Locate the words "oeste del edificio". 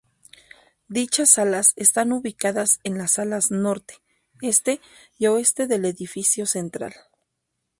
5.27-6.47